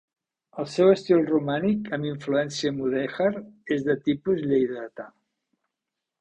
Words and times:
El 0.61 0.67
seu 0.75 0.87
estil 0.93 1.19
romànic 1.31 1.91
amb 1.97 2.07
influència 2.11 2.71
mudèjar 2.79 3.29
és 3.77 3.85
de 3.91 3.97
tipus 4.09 4.43
lleidatà. 4.49 5.07